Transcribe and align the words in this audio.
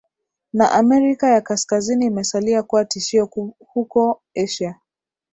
na 0.53 0.71
Amerika 0.71 1.27
ya 1.29 1.41
Kaskazini 1.41 2.05
imesalia 2.05 2.63
kuwa 2.63 2.85
tishio 2.85 3.29
huko 3.59 4.21
Asia 4.35 4.75